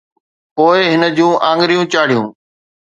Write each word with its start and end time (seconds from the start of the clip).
پوءِ 0.55 0.79
هن 0.91 1.01
جون 1.17 1.31
آڱريون 1.49 1.85
چاڙهيون 1.93 2.27